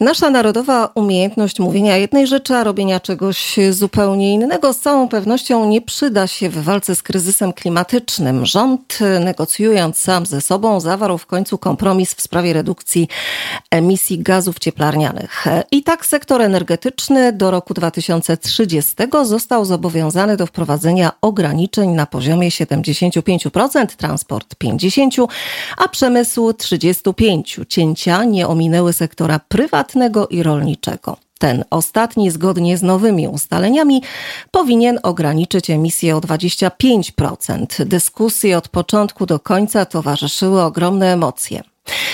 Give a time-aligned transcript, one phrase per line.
[0.00, 5.82] Nasza narodowa umiejętność mówienia jednej rzeczy, a robienia czegoś zupełnie innego z całą pewnością nie
[5.82, 8.46] przyda się w walce z kryzysem klimatycznym.
[8.46, 13.08] Rząd, negocjując sam ze sobą, zawarł w końcu kompromis w sprawie redukcji
[13.70, 15.44] emisji gazów cieplarnianych.
[15.70, 23.86] I tak sektor energetyczny do roku 2030 został zobowiązany do wprowadzenia ograniczeń na poziomie 75%,
[23.86, 25.26] transport 50%,
[25.76, 27.66] a przemysł 35%.
[27.68, 29.89] Cięcia nie ominęły sektora prywatnego
[30.30, 31.16] i rolniczego.
[31.38, 34.02] Ten ostatni, zgodnie z nowymi ustaleniami,
[34.50, 37.84] powinien ograniczyć emisję o 25%.
[37.84, 41.62] Dyskusje od początku do końca towarzyszyły ogromne emocje.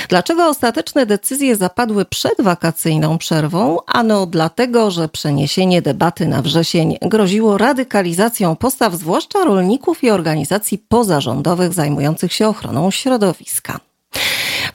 [0.09, 3.79] Dlaczego ostateczne decyzje zapadły przed wakacyjną przerwą?
[3.87, 11.73] Ano dlatego, że przeniesienie debaty na wrzesień groziło radykalizacją postaw zwłaszcza rolników i organizacji pozarządowych
[11.73, 13.81] zajmujących się ochroną środowiska.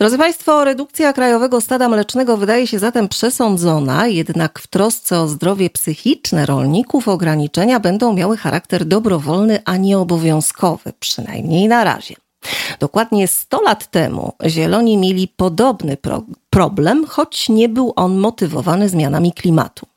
[0.02, 5.70] Drodzy Państwo, redukcja krajowego stada mlecznego wydaje się zatem przesądzona, jednak w trosce o zdrowie
[5.70, 12.16] psychiczne rolników ograniczenia będą miały charakter dobrowolny, a nie obowiązkowy, przynajmniej na razie.
[12.80, 19.34] Dokładnie 100 lat temu Zieloni mieli podobny pro problem, choć nie był on motywowany zmianami
[19.34, 19.88] klimatu.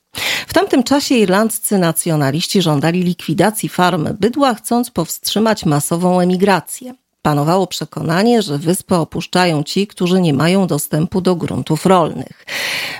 [0.47, 6.95] W tamtym czasie irlandzcy nacjonaliści żądali likwidacji farm bydła, chcąc powstrzymać masową emigrację.
[7.25, 12.47] Panowało przekonanie, że wyspę opuszczają ci, którzy nie mają dostępu do gruntów rolnych.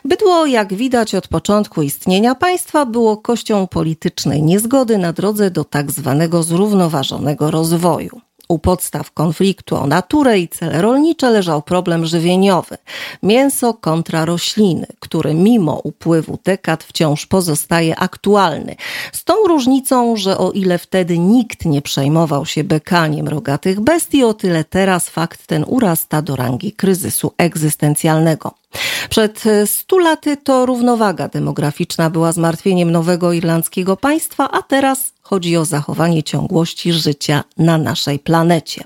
[0.05, 5.91] Bydło, jak widać od początku istnienia państwa, było kością politycznej niezgody na drodze do tak
[5.91, 8.21] zwanego zrównoważonego rozwoju.
[8.49, 12.77] U podstaw konfliktu o naturę i cele rolnicze leżał problem żywieniowy
[13.23, 18.77] mięso kontra rośliny, który mimo upływu dekad wciąż pozostaje aktualny.
[19.13, 24.35] Z tą różnicą, że o ile wtedy nikt nie przejmował się bekaniem rogatych bestii, o
[24.35, 28.64] tyle teraz fakt ten urasta do rangi kryzysu egzystencjalnego.
[29.11, 35.65] Przed stu laty to równowaga demograficzna była zmartwieniem nowego irlandzkiego państwa, a teraz chodzi o
[35.65, 38.85] zachowanie ciągłości życia na naszej planecie.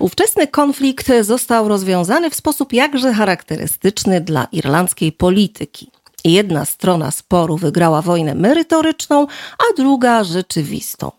[0.00, 5.90] Ówczesny konflikt został rozwiązany w sposób jakże charakterystyczny dla irlandzkiej polityki.
[6.24, 9.26] Jedna strona sporu wygrała wojnę merytoryczną,
[9.58, 11.10] a druga rzeczywistą.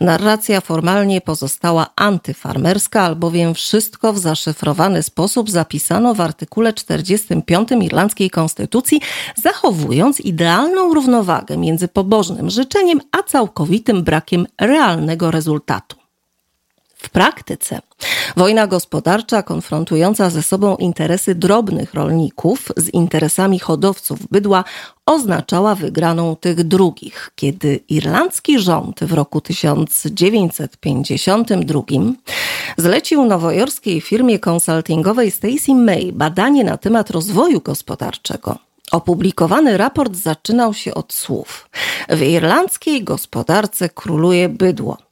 [0.00, 9.00] Narracja formalnie pozostała antyfarmerska, albowiem wszystko w zaszyfrowany sposób zapisano w artykule 45 irlandzkiej konstytucji,
[9.36, 16.01] zachowując idealną równowagę między pobożnym życzeniem a całkowitym brakiem realnego rezultatu.
[17.02, 17.80] W praktyce
[18.36, 24.64] wojna gospodarcza konfrontująca ze sobą interesy drobnych rolników z interesami hodowców bydła
[25.06, 31.82] oznaczała wygraną tych drugich, kiedy irlandzki rząd w roku 1952
[32.76, 38.58] zlecił nowojorskiej firmie konsultingowej Stacy May badanie na temat rozwoju gospodarczego.
[38.92, 41.68] Opublikowany raport zaczynał się od słów:
[42.08, 45.11] W irlandzkiej gospodarce króluje bydło.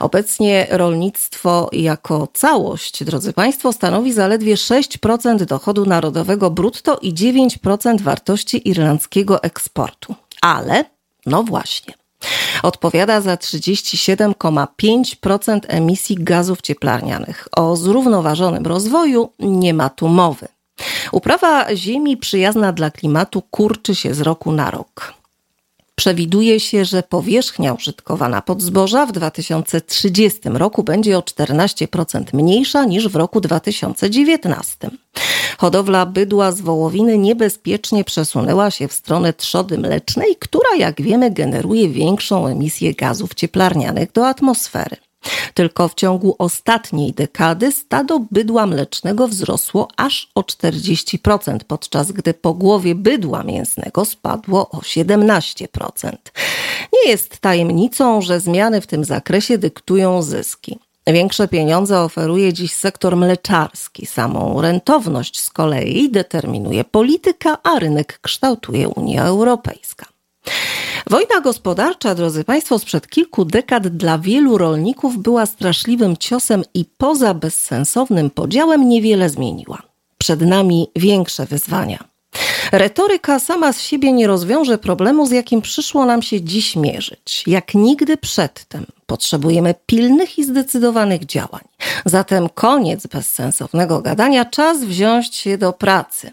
[0.00, 8.68] Obecnie rolnictwo jako całość, drodzy Państwo, stanowi zaledwie 6% dochodu narodowego brutto i 9% wartości
[8.68, 10.14] irlandzkiego eksportu.
[10.40, 10.84] Ale,
[11.26, 11.94] no właśnie,
[12.62, 17.48] odpowiada za 37,5% emisji gazów cieplarnianych.
[17.56, 20.48] O zrównoważonym rozwoju nie ma tu mowy.
[21.12, 25.17] Uprawa ziemi przyjazna dla klimatu kurczy się z roku na rok.
[26.08, 33.08] Przewiduje się, że powierzchnia użytkowana pod zboża w 2030 roku będzie o 14% mniejsza niż
[33.08, 34.90] w roku 2019.
[35.58, 41.88] Hodowla bydła z wołowiny niebezpiecznie przesunęła się w stronę trzody mlecznej, która, jak wiemy, generuje
[41.88, 44.96] większą emisję gazów cieplarnianych do atmosfery.
[45.58, 52.54] Tylko w ciągu ostatniej dekady stado bydła mlecznego wzrosło aż o 40%, podczas gdy po
[52.54, 56.16] głowie bydła mięsnego spadło o 17%.
[56.92, 60.78] Nie jest tajemnicą, że zmiany w tym zakresie dyktują zyski.
[61.06, 64.06] Większe pieniądze oferuje dziś sektor mleczarski.
[64.06, 70.06] Samą rentowność z kolei determinuje polityka, a rynek kształtuje Unia Europejska.
[71.10, 77.34] Wojna gospodarcza, drodzy Państwo, sprzed kilku dekad dla wielu rolników była straszliwym ciosem i poza
[77.34, 79.82] bezsensownym podziałem niewiele zmieniła.
[80.18, 82.04] Przed nami większe wyzwania.
[82.72, 87.44] Retoryka sama z siebie nie rozwiąże problemu, z jakim przyszło nam się dziś mierzyć.
[87.46, 91.64] Jak nigdy przedtem potrzebujemy pilnych i zdecydowanych działań.
[92.04, 96.32] Zatem koniec bezsensownego gadania, czas wziąć się do pracy.